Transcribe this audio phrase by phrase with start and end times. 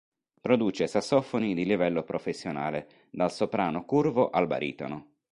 [0.41, 5.13] Produce sassofoni di livello professionale, dal soprano curvo al baritono.